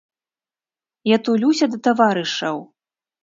[1.15, 2.57] Я тулюся да таварышаў.